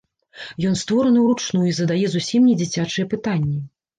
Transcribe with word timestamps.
Ён 0.67 0.77
створаны 0.83 1.19
ўручную 1.25 1.65
і 1.71 1.75
задае 1.79 2.05
зусім 2.15 2.47
недзіцячыя 2.49 3.11
пытанні. 3.15 3.63